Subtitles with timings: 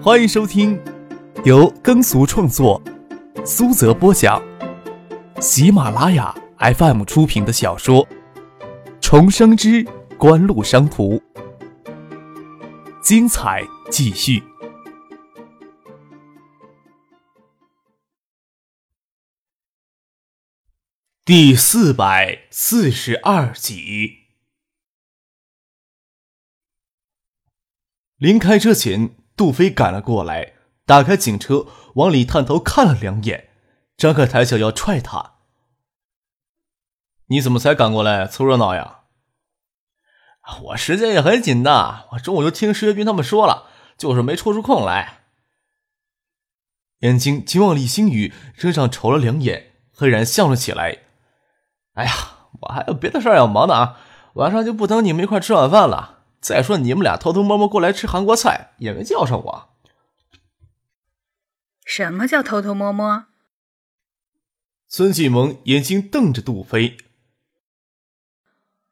[0.00, 0.80] 欢迎收听
[1.44, 2.80] 由耕俗创作、
[3.44, 4.40] 苏泽播讲、
[5.40, 8.06] 喜马拉雅 FM 出品的小说
[9.00, 9.82] 《重生之
[10.16, 11.16] 官路商途》，
[13.02, 14.40] 精彩继续，
[21.24, 24.28] 第四百四十二集。
[28.16, 33.50] 临开车前，杜飞赶了过来，打开警车，往里探头看了两眼。
[33.96, 35.34] 张克抬脚要踹他
[37.30, 39.02] ：“你怎么才赶过来凑热闹呀
[40.62, 45.20] ？”“我时间也很紧的，我中午就听石学兵他们说了，就是没抽出空来。”
[47.00, 50.98] 眼睛紧往李星宇身上瞅了两眼，赫然笑了起来
[51.94, 52.12] ：“哎呀，
[52.62, 54.00] 我还有别的事要忙呢啊，
[54.34, 56.16] 晚上就不等你们一块吃晚饭了。”
[56.48, 59.68] 再说你们俩偷偷摸摸过来吃韩国菜，也没叫上我。
[61.84, 63.26] 什么叫偷偷摸摸？
[64.86, 66.96] 孙继萌眼睛瞪着杜飞。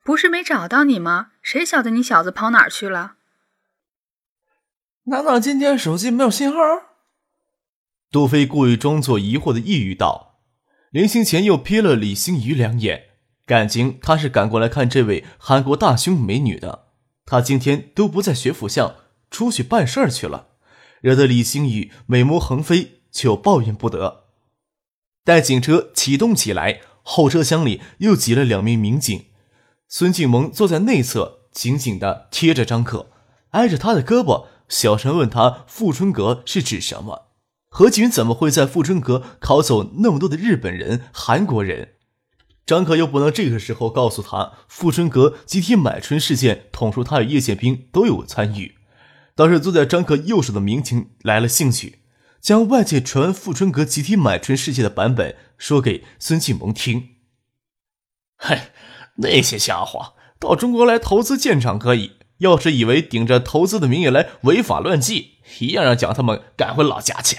[0.05, 1.29] 不是没找到你吗？
[1.41, 3.15] 谁晓得你小子跑哪儿去了？
[5.05, 6.59] 难道今天手机没有信号？
[8.11, 10.43] 杜飞故意装作疑惑的抑郁道。
[10.91, 13.15] 临行前又瞥了李星宇两眼，
[13.47, 16.86] 感情他是赶过来看这位韩国大胸美女的。
[17.27, 18.95] 他今天都不在学府巷，
[19.31, 20.47] 出去办事儿去了，
[21.01, 24.27] 惹得李星宇美目横飞，就抱怨不得。
[25.25, 29.27] 待警车启动起来，后车厢里又挤了两名民警。
[29.89, 33.11] 孙静萌坐在内侧，紧紧的贴着张克，
[33.51, 37.27] 挨着他的胳膊，小声问他：“富春阁是指什么？
[37.69, 41.95] 何锦怎么会在富春阁拷走那么多的日本人、韩国人？”
[42.67, 48.75] 张克又不能这个时候告诉他，富春阁集体买春事件，捅出他与叶剑兵都有参与。
[49.37, 52.01] 倒是坐在张克右手的民警来了兴趣，
[52.41, 57.11] 将外界传闻富春阁集体买春事件的版本说给孙庆萌听。
[58.37, 58.73] 嘿，
[59.19, 67.37] 那些家伙到中国来投资建厂可以，要是以为顶着投资的名义来违法乱纪，一样要将他们赶回老家去。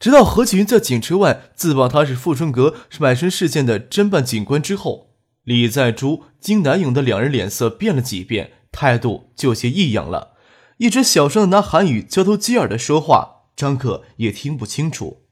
[0.00, 5.10] 直到何启云在警车外自曝他是富春阁买身事件的侦办警官之后，
[5.44, 10.32] 李在珠、金南勇的两人脸色变了几变，态度就有些异样了，
[10.78, 15.26] 一直小声的拿韩语交头接耳的说话，张可也听不清楚。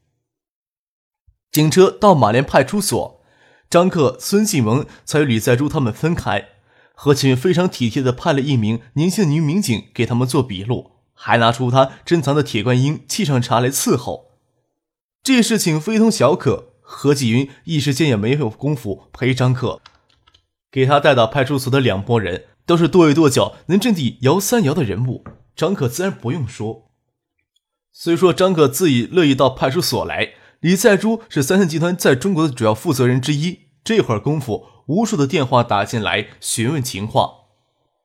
[1.51, 3.23] 警车到马连派出所，
[3.71, 6.49] 张克、孙继萌才与李在珠他们分开。
[6.93, 14.28] 何启云非常体贴的派了一名年轻的女民警给他们做笔录，还拿出他珍藏的铁观音沏上茶来伺候。
[15.21, 19.81] 这事情非同小可，何继云一时间也没有功夫陪张克。
[20.71, 25.23] 给他带到派出所的两拨人都是跺一跺脚能震地摇三摇的人物，
[25.55, 26.91] 张克自然不用说。
[27.91, 33.67] 虽说张克自己乐意到派出所来，李在珠是三星集团在中国的主要负责人之一。
[33.83, 37.33] 这会儿功夫，无数的电话打进来询问情况。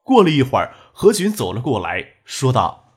[0.02, 2.94] 过了一会儿，何继云走了过来，说道：“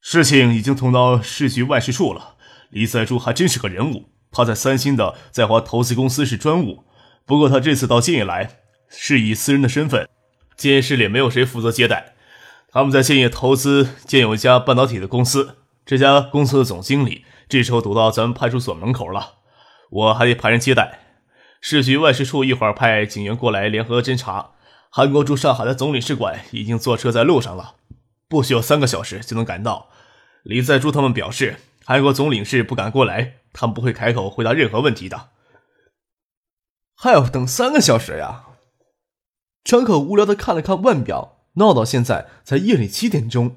[0.00, 2.36] 事情已经通到市局外事处了。”
[2.70, 6.84] 李在珠还真是个人物，他在三星的在华投资公司是专务，
[7.24, 10.08] 不过他这次到建业来是以私人的身份，
[10.56, 12.14] 建业市里没有谁负责接待。
[12.70, 19.36] 他们在建业投资建有一家半导体的公司，这家公司的总经理这时候堵到咱们派出所门口了，
[19.90, 21.00] 我还得派人接待。
[21.62, 24.50] 市局外事处一会儿派警员过来联合侦查。
[24.90, 27.76] 韩国驻上海的总领事馆已经坐车在路上了，
[28.28, 29.88] 不需要三个小时就能赶到。
[30.42, 31.56] 李在珠他们表示。
[31.88, 35.30] 韩国总领事不敢过来，他们不会开口回答任何问题的。
[36.94, 38.44] 还要等三个小时呀！
[39.64, 43.56] 张可无聊的看了看腕表，闹到现在才夜里七点钟。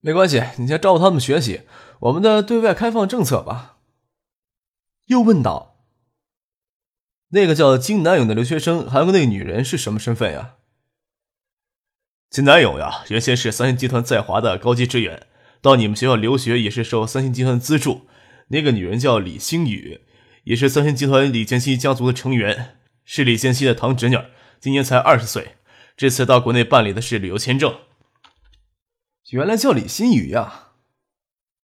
[0.00, 1.62] 没关系，你先照顾他们学习
[2.00, 3.78] 我们的对外开放政策吧。
[5.04, 5.84] 又问道
[7.30, 10.56] ：“那个叫金南勇的留学生，还有那个女人是什么身份呀？”
[12.28, 15.28] 金南勇呀，原先是三星集团在华的高级职员。
[15.68, 18.06] 到你们学校留学也是受三星集团资助。
[18.48, 20.00] 那个女人叫李星宇，
[20.44, 24.16] 也是三星集团李建熙家族的成员，是李建熙的堂侄女，
[24.58, 25.56] 今年才二十岁。
[25.94, 27.80] 这次到国内办理的是旅游签证。
[29.28, 30.68] 原来叫李星宇呀！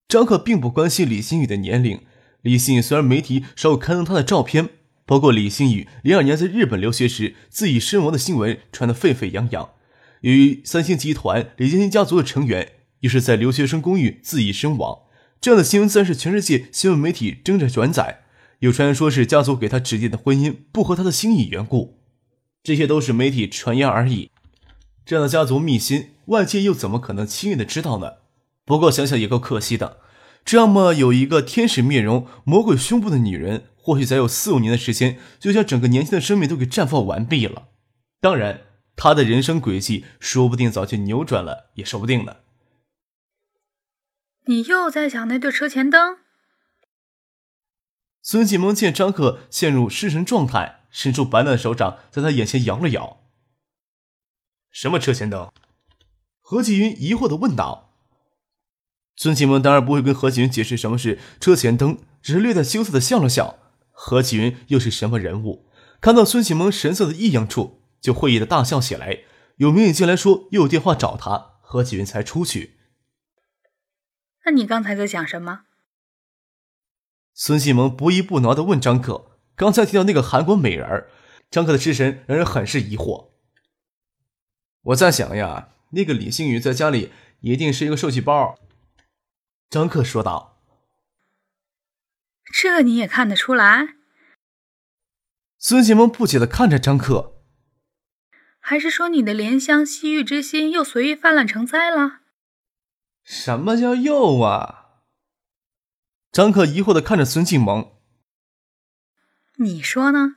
[0.06, 2.03] 张克并不关心李星宇的年龄。
[2.43, 4.69] 李星宇虽然媒体少有刊登他的照片，
[5.06, 9.71] 包括李星宇零二年在日本留学时自缢身亡的新闻传得沸沸扬扬。
[10.21, 12.73] 由于三星集团李建熙家族的成员。
[13.05, 15.01] 于是，在留学生公寓自缢身亡，
[15.39, 18.21] 这样的新闻自然是全世界新闻媒体争着转载。
[18.61, 21.99] 有传言说是家族给他指定的婚姻不合他的心意缘故，
[22.62, 24.31] 这些都是媒体传言而已。
[25.05, 28.12] 这样的家族秘辛外界又怎么可能轻易的知道呢？
[28.65, 29.99] 不过想想也够可惜的。
[30.43, 37.69] 这么有一个天使面容、魔鬼胸部的女人，或许才有四五年的时间，就将整个年轻的生命都给绽放完毕了。
[38.23, 38.62] 当然，
[38.97, 42.37] 她的人生轨迹说不定早就扭转了，也说不定呢。
[44.46, 46.19] 你又在想那对车前灯？
[48.20, 53.20] 孙继萌见张克陷入失神状态，伸出白嫩的手掌在他眼前摇了摇。
[54.70, 55.50] 什么车前灯？
[56.41, 57.94] 何启云疑惑的问道。
[59.17, 63.58] 孙启萌当然不会跟何启云解释什么是车前灯，只是略带羞涩的笑了笑。
[63.93, 65.70] 何启云又是什么人物？
[66.02, 69.20] 看到孙启萌神色的异样处，就会意的大笑起来。
[69.56, 72.74] 有民警进来说又有电话找他，何启云才出去。
[74.44, 75.64] 那你刚才在想什么？
[77.32, 79.32] 孙启萌不依不挠的问张克。
[79.56, 81.06] 刚才提到那个韩国美人
[81.49, 83.31] 张克的失神让人很是疑惑。
[84.82, 88.58] 我在想呀，那个李星宇在家里一定是一个受气包。
[89.70, 90.61] 张克说道
[92.52, 93.94] ：“这你也看得出来？”
[95.58, 97.41] 孙启萌不解的看着张克，
[98.58, 102.23] 还是说你的怜香惜玉之心又随意泛滥成灾了？
[103.25, 104.82] 什么叫又啊？
[106.31, 107.93] 张克疑惑的看着孙继萌，
[109.56, 110.37] 你说呢？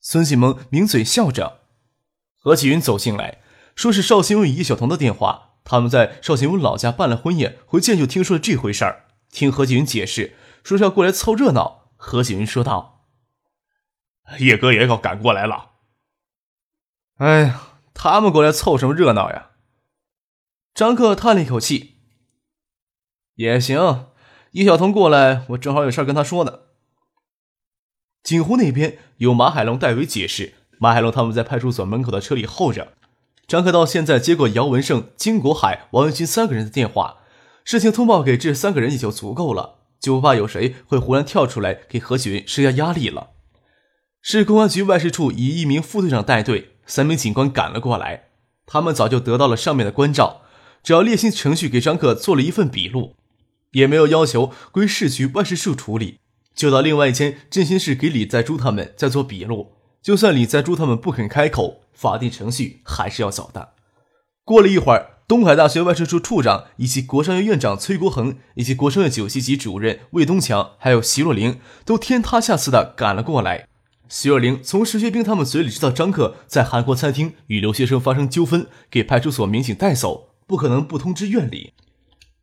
[0.00, 1.60] 孙继萌抿嘴笑着。
[2.36, 3.42] 何启云走进来，
[3.74, 5.56] 说是邵新文与叶晓彤的电话。
[5.64, 9.06] 他们在邵新文老家办了婚宴，回见就听说了这回事儿。
[9.30, 11.92] 听何启云解释，说是要过来凑热闹。
[11.96, 13.06] 何启云说道
[14.40, 15.70] ：“叶哥也要赶过来了。”
[17.18, 19.51] 哎呀，他们过来凑什么热闹呀？
[20.74, 21.96] 张克叹了一口气
[23.36, 24.06] ：“也行，
[24.52, 26.60] 叶晓彤过来，我正好有事跟他说呢。”
[28.24, 30.54] 锦湖那边有马海龙代为解释。
[30.78, 32.94] 马海龙他们在派出所门口的车里候着。
[33.46, 37.18] 张克到现在接过姚文胜、金国海、王文军三个人的电话，
[37.64, 43.30] 事情通报给这三个人也就足够了，就不怕有谁会忽然跳出来给何启云施加压力了。
[44.22, 48.30] 市公安局外事处以一名副队长带队，三名警官赶了过来。
[48.64, 50.41] 他们早就得到了上面的关照，
[50.82, 53.14] 只要列新程序给张克做了一份笔录，
[53.72, 56.18] 也没有要求归市局外事处处理，
[56.54, 59.72] 就到另外一间振兴室给李在珠他们再做笔录。
[60.02, 61.82] 就算李在珠他们不肯开口。
[61.94, 63.74] 法定程序还是要走的。
[64.44, 73.68] 过了一会儿，东海大学外事处处长以及国商院院长崔国恒，以及国商院九七级主任魏东强，还有徐若琳，都天塌下似的赶了过来。
[74.08, 81.72] 徐若琳从石学兵他们嘴里知道张克在韩国餐厅与留学生发生纠纷，给派出所民警带走，不可能不通知院里。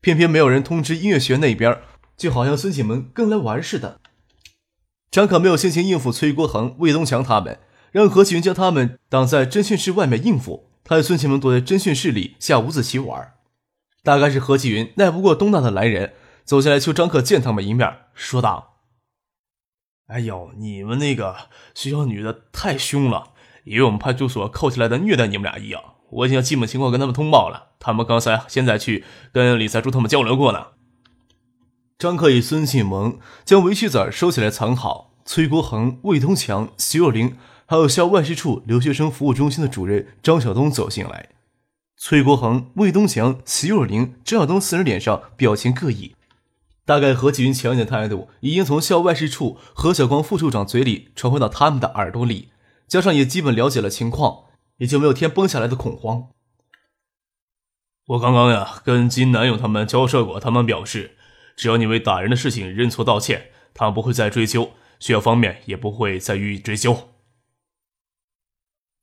[0.02, 1.80] 偏偏没有人通知音乐学院那边，
[2.18, 4.02] 就好像孙启门跟来玩似的。
[5.12, 7.60] 张可没有心情应付崔国恒、魏东强他们。
[7.92, 13.34] 让何启云将他们挡在侦讯室外面应付，他与孙启蒙躲在侦讯室里下五子棋玩。
[14.02, 16.14] 大概是何启云耐不过东大的来人，
[16.44, 18.80] 走下来求张克见他们一面，说道
[20.10, 21.36] ：“哎呦，你们那个
[21.76, 23.34] 学校女的太凶了，
[23.66, 25.84] 以为我们派出所扣起来的虐待你们俩一样。
[26.12, 30.68] 我已经将基本情况跟他们通报了，他们刚才现在去跟李在柱他们交流过呢。”
[31.98, 37.36] 张克与孙启萌将围棋子收起来藏好，崔国恒、魏东强、徐若琳。
[37.72, 41.30] 还有校外事处留学生服务中心的主任张晓东走进来，
[41.98, 46.16] 崔国恒、魏东强、徐若琳、张晓东四人脸上表情各异，
[46.84, 52.50] 大概何启云强硬的态度已经从校外事处何小光副处长嘴里传回到他们的耳朵里，
[52.88, 54.46] 加上也基本了解了情况，
[54.78, 56.30] 也就没有天崩下来的恐慌。
[58.10, 61.16] 我刚刚呀跟金南勇他们交涉过，他们表示，
[61.56, 67.10] 只要你为打人的事情认错道歉，他们不会再追究，学校方面也不会再予以追究。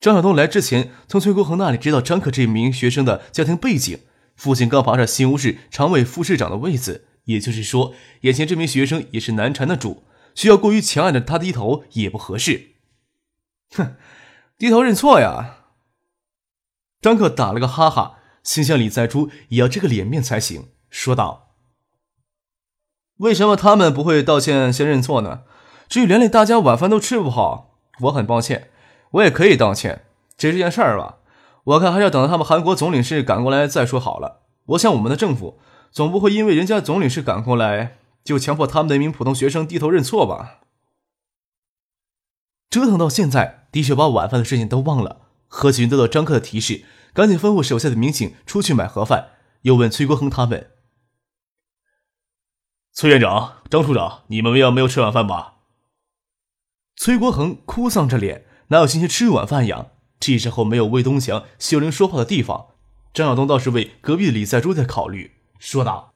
[0.00, 4.00] 张晓东来之前，从崔国恒那里知道张可这名学生的家庭背景，
[4.34, 10.02] 父亲刚爬上新吴市常委副市长的位子，也就是说，眼前这名学生也是难缠的主，
[10.34, 12.72] 需要过于强硬的他低头也不合适。
[13.70, 13.94] 哼，
[14.58, 15.58] 低头认错呀！
[17.00, 21.48] 张克打了个哈哈，心想李在珠也要这个脸面才行，说道
[23.18, 25.42] ：“为什么他们不会道歉先认错呢？
[25.88, 28.70] 至于连累大家晚饭都吃不好，我很抱歉。”
[29.12, 30.04] 我也可以道歉，
[30.36, 31.18] 这这件事儿吧，
[31.64, 34.42] 我看还是要等到他们韩国总领事赶过来再说好了。
[34.66, 35.58] 我想我们的政府
[35.90, 40.60] 总不会因为人家总领事赶过来，就强迫他们的一名普通学生低头认错吧？
[42.70, 45.22] 折腾到现在，的确把晚饭的事情都忘了。
[45.48, 46.84] 何启云得到张克的提示，
[47.16, 49.30] 赶紧吩咐手下的民警出去买盒饭，
[49.62, 50.72] 又问崔国恒他们
[52.92, 55.54] ：“崔院长、张处长，你们要没有吃晚饭吧？”
[56.94, 58.44] 崔国恒哭丧着脸。
[58.68, 59.92] 哪有心情吃晚饭呀？
[60.20, 62.74] 这时候没有魏东强、秀玲说话的地方，
[63.14, 66.12] 张晓东倒是为隔壁的李在珠在考虑，说道：“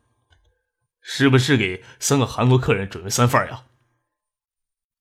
[1.01, 3.65] 是不是给三个韩国客人准备三份呀？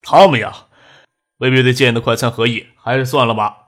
[0.01, 0.67] 他们呀，
[1.39, 3.65] 未必对建业的快餐合意，还是算了吧。”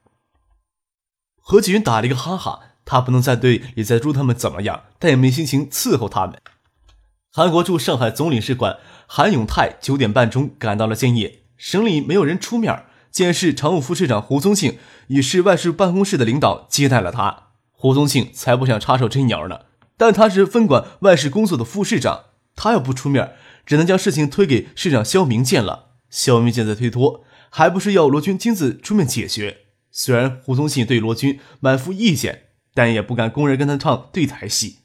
[1.42, 6.40] 何启云打了一个哈哈，他不能再对李在珠他们怎么样，但也没心情伺候他们。
[7.34, 12.86] 韩国驻上海总领事馆韩永泰九点半钟赶到了建业，省里没有人出面。
[13.12, 17.48] 建市常务副市长胡宗庆与市外事办公室的领导接待了他。
[17.72, 19.62] 胡宗庆才不想插手这鸟呢，
[19.98, 23.34] 但他是分管外事工作的副市长，他要不出面，
[23.66, 25.90] 只能将事情推给市长肖明建了。
[26.10, 29.58] 肖明建在推脱，还不是要罗军亲自出面解决？
[29.92, 34.80] 虽然胡宗庆对罗军满腹意见，但也不敢公然跟他唱对台戏。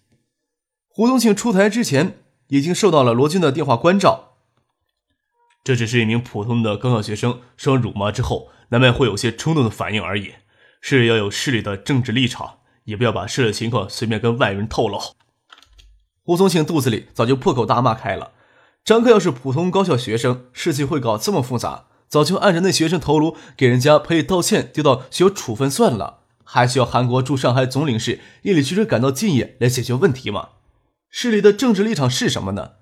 [0.88, 4.38] 胡宗庆出台之前，已经受到了罗军的电话关照。
[5.62, 10.34] 这只是一名普通的高校学生，受辱骂之后，难免会有些冲动的反应而已。
[10.80, 15.00] 是要有势力的政治立场，也不要把事的情况随便跟外人透露。
[16.22, 18.32] 胡宗庆肚子里早就破口大骂开了。
[18.84, 30.50] 张克要是普通高校学生，事情会搞这么复杂，早就按着那学生头颅给人家赔礼道歉，丢到需要处分算了，还需要韩国驻上海总领事夜里驱车赶到建业来解决问题吗？
[31.10, 32.72] 市里的政治立场是什么呢？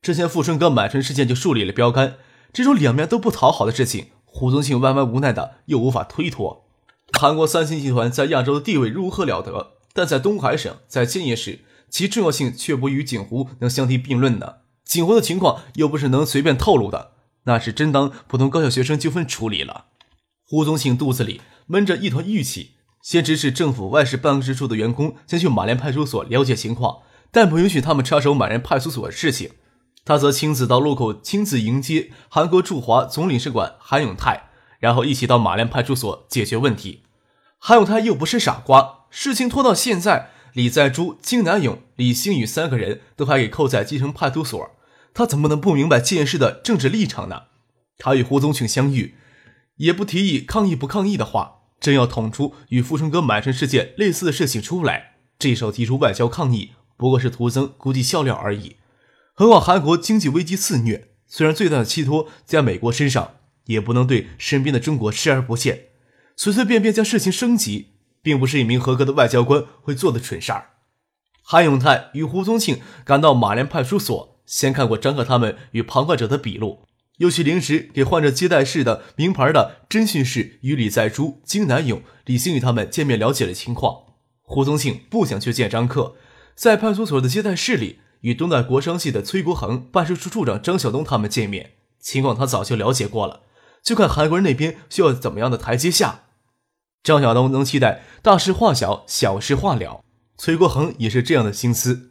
[0.00, 2.16] 之前富春哥买春事件就树立了标杆。
[2.52, 6.64] 这种两面都不讨好的事情，胡宗庆万万无奈的又无法推脱。
[7.12, 9.72] 韩国三星集团在亚洲的地位如何了得？
[9.92, 14.62] 但在东海省，在建业市，其重要性却不与景湖能相提并论的。
[14.84, 17.12] 景湖的情况又不是能随便透露的，
[17.44, 19.86] 那是真当普通高校学生纠纷处理了。
[20.44, 29.50] 胡宗庆肚子里闷着一团郁气，先指使政府外事办公室处的员工先去马连派出所了解情况，但不允许他们插手马连派出所的事情。
[30.04, 37.02] 他则亲自到路口亲自迎接韩国驻华总领事馆韩永泰，然后一起到马连派出所解决问题。
[37.58, 44.70] 韩永泰又不是傻瓜，事情拖到现在，李在珠、金南勇、李星宇三个人都还给扣在基层派出所，
[45.18, 47.46] 他怎么能不明白这件事的政治立场呢？
[47.98, 49.16] 他与胡宗庆相遇，
[49.78, 58.76] 也不提议抗议不抗议的话，真要捅出与富春哥满身事件类似的事情出来，这时候提出外交抗议，不过是徒增估计笑料而已。
[59.34, 63.32] 何况韩国经济危机肆虐，虽然最大的寄托在美国身上，
[63.64, 65.86] 也不能对身边的中国视而不见。
[66.36, 70.74] 随随便便将事情升级，并不是一名合格的外交官会做的蠢事儿。
[71.42, 76.80] 韩永泰与胡宗庆赶到马连派出所，先看过张克他们与旁观者的笔录，
[77.18, 84.04] 又去临时给患者接待室的名牌的侦讯室与李在珠、金南勇、李星宇他们见面了解了情况。
[84.42, 86.16] 胡宗庆不想去见张克，
[86.54, 88.00] 在派出所的接待室里。
[88.22, 93.42] 与东大国商系的崔国恒办事处处长张晓东他们见面，情况他早就了解过了，
[93.80, 96.22] 就看韩国人那边需要怎么样的台阶下。
[97.04, 100.02] 张晓东能期待大事化小，小事化了，
[100.36, 102.07] 崔国恒也是这样的心思。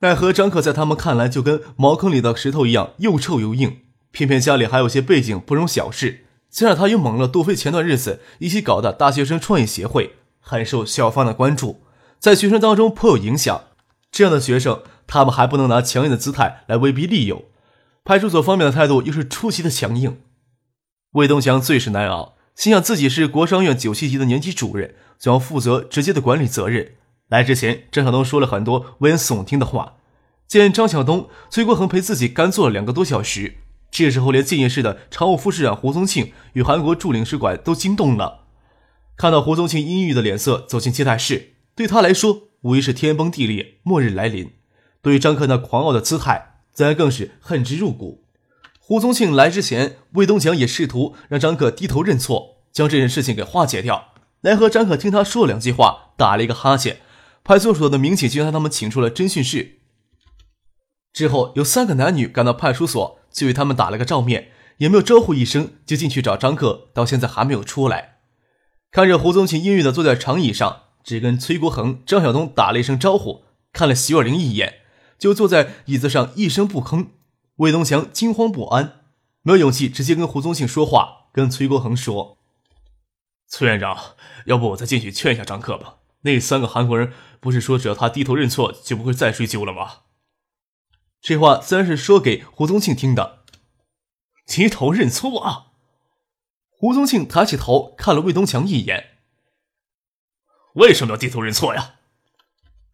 [0.00, 3.78] 奈何张克在他们看来就跟茅坑里的石头一样，又臭又硬，
[4.10, 6.26] 偏偏家里还有些背景，不容小视。
[6.50, 11.82] 加上他又猛了杜飞前段日子一起搞的大学生创业协会，很受校方的关注，
[12.18, 13.64] 在学生当中颇有影响。
[14.10, 14.82] 这样的学生。
[15.08, 17.44] 他们还不能拿强硬的姿态来威逼利诱，
[18.02, 20.20] 派出所方面的态度又是出奇的强硬。
[21.12, 26.94] 魏东强最是难熬，心想自己是国商院九七级的年级主任，总要负责直接的管理责任。
[27.28, 29.94] 来之前，张晓东说了很多危言耸听的话。
[30.46, 33.56] 见张晓东、崔国恒陪自己干坐了两个多小时，
[33.90, 38.44] 这时候连建业市的常务副市长胡宗庆与韩国驻领事馆都惊动了。
[39.16, 44.52] 看到胡宗庆阴郁的脸色走进接待室，对他来说无疑是天崩地裂，末日来临。
[45.02, 48.22] 对于张克那狂傲的姿态，自然更是恨之入骨。
[48.78, 54.12] 胡宗庆来之前，魏东强也试图让张克低头认错，将这件事情给化解掉。
[54.42, 56.98] 奈何张克听他说了两句话，打了一个哈欠。
[57.46, 59.78] 派出所的民警就将他们请出了侦讯室。
[61.12, 68.16] 之后有三个男女赶到派出所，就与他们打了个照面，也没有招呼一声就进去找张克，到现在还没有出来。
[68.90, 74.80] 看着胡宗庆阴郁的坐在长椅上，只跟崔国恒、张晓东打了一声招呼，看了徐若玲一眼。
[75.16, 77.06] 就坐在椅子上一声不吭，
[77.58, 79.04] 魏东强惊慌不安，
[79.42, 82.38] 没有勇气直接跟胡宗庆说话，跟崔国恒说
[83.48, 83.96] ：“崔院长，
[84.46, 85.98] 要不我再进去劝一下张克吧？
[86.22, 90.00] 那三个韩国人不是说只要他低头认错就不会再追究了吗？”
[91.20, 93.44] 这话自然是说给胡宗庆听的。
[94.46, 95.72] 低头认错啊！
[96.70, 99.18] 胡宗庆抬起头看了魏东强一眼
[100.76, 101.94] ：“为什么要低头认错呀？”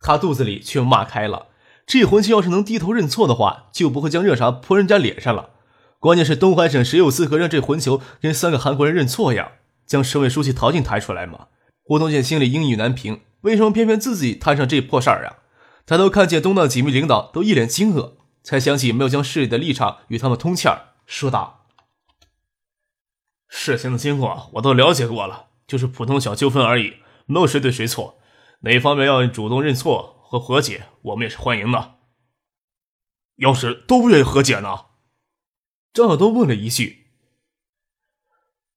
[0.01, 1.49] 他肚子里却骂开了。
[1.85, 5.51] 这混球要是能低头认错的话，就不会将热茶泼人家脸上了。
[5.99, 9.53] 关键是东海省谁有资格让这混球跟三个韩国人认错呀？
[9.85, 11.49] 将省委书记陶静抬出来吗？
[11.83, 15.39] 胡宗宪心里阴郁难平，为什么偏偏自己摊上这破事儿啊？
[15.85, 21.67] 抬头看见东道几名领导都一脸惊愕，才想起没有将市里的立场与他们通气儿，说道
[23.49, 28.21] ：“事情的经过我都了解过了，就是普通小纠纷而已，没有谁对谁错。
[28.61, 31.97] 哪方面要主动认错和和解，我们也是欢迎的。
[33.37, 34.87] 要是都不愿意和解呢？”
[35.93, 37.09] 张晓东问了一句：“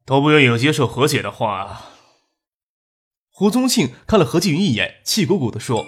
[0.04, 1.92] 都不愿意接受和解的话。”
[3.38, 5.88] 胡宗庆看了何继云一眼，气鼓鼓地说：“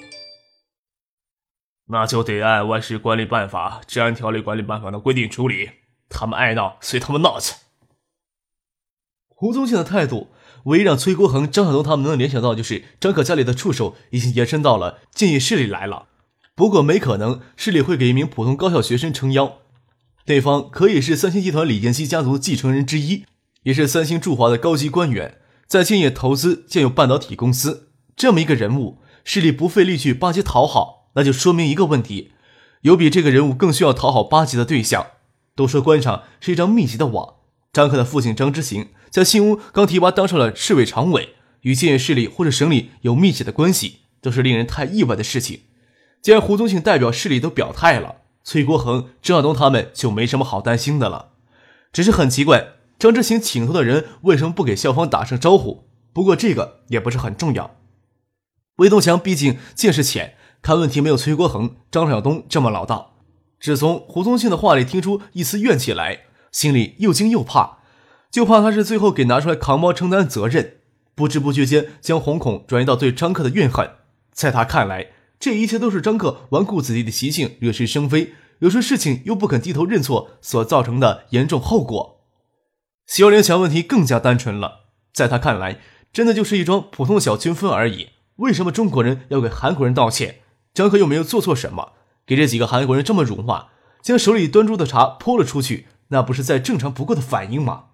[1.87, 5.69] 那就得按《外事管理办法》《治安条例管理办法》的规定处理。
[6.09, 7.55] 他们爱闹，随他们闹去。”
[9.33, 10.27] 胡宗庆的态度，
[10.65, 16.09] 唯一让崔国恒、张晓东他们能联想到，就是张可家里的触手已经延伸到了建业市里来了。
[16.53, 19.59] 不过，没可能市里会给一名普通高校学生撑腰。
[20.25, 23.23] 对方可以是三星集团李建熙家族继承人之一，
[23.63, 25.39] 也是三星驻华的高级官员。
[25.67, 32.31] 在建业投资建有半导体公司这么一个人物，势力不费力去巴结讨好，那就说明一个问题：
[32.81, 35.07] 有比这个人物更需要讨好巴结的对象。
[35.55, 37.35] 都说官场是一张密集的网，
[37.73, 45.63] 张克的父亲张之行在新屋刚提拔当上了市委常委，与建业市里或者省里有密切的关系，都是令人太意外的事情。
[46.21, 51.31] 既然胡宗庆代表市里都表态了，崔国恒、郑晓东他们就没什么好担心的了。
[51.91, 52.76] 只是很奇怪。
[52.99, 55.83] 张之行请托的人为什么不给校方打声招呼？
[56.13, 57.75] 不过这个也不是很重要。
[58.77, 63.13] 魏东强毕竟见识浅，看问题没有崔国恒、张晓东这么老道。
[63.59, 67.79] 只从胡宗庆的话里听出一丝怨气来，心里又惊又怕，
[68.31, 70.77] 就怕他是最后给拿出来扛包承担责任，
[71.13, 73.91] 不知不觉间将惶恐转移到对张克的怨恨。
[74.31, 82.16] 在他看来，这一切都是张克顽固子弟的习性惹是生非，有些事情又不肯低头认错所造成的严重后果。
[83.07, 84.81] 肖林想问题更加单纯了，
[85.13, 85.79] 在他看来，
[86.11, 88.09] 真的就是一桩普通小纠纷而已。
[88.35, 90.41] 为什么中国人要给韩国人道歉？
[90.73, 91.93] 张克又没有做错什么，
[92.25, 93.67] 给这几个韩国人这么辱骂，
[94.01, 97.85] 将手里端住的茶泼了出去，那不是再正常不过的反应吗？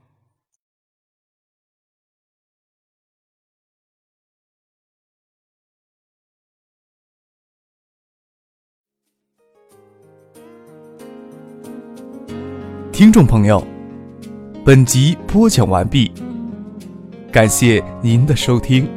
[12.92, 13.73] 听众朋友。
[14.66, 16.10] 本集播讲完毕，
[17.34, 18.88] 感谢您的收听。